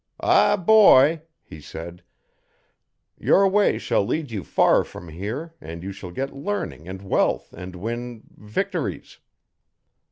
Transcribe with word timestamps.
'Ah, 0.19 0.57
boy!' 0.57 1.21
he 1.43 1.61
said, 1.61 2.01
'your 3.19 3.47
way 3.47 3.77
shall 3.77 4.03
lead 4.03 4.31
you 4.31 4.43
far 4.43 4.83
from 4.83 5.09
here, 5.09 5.53
and 5.61 5.83
you 5.83 5.91
shall 5.91 6.09
get 6.09 6.33
learning 6.33 6.87
and 6.87 7.03
wealth 7.03 7.53
and 7.53 7.75
win 7.75 8.23
victories.' 8.35 9.19